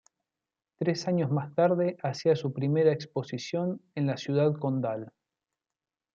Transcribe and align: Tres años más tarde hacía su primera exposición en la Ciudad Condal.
Tres 0.79 1.07
años 1.07 1.29
más 1.29 1.53
tarde 1.53 1.95
hacía 2.01 2.35
su 2.35 2.51
primera 2.51 2.91
exposición 2.91 3.83
en 3.93 4.07
la 4.07 4.17
Ciudad 4.17 4.51
Condal. 4.57 5.11